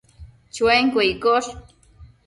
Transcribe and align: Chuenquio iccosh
Chuenquio 0.53 1.03
iccosh 1.11 1.49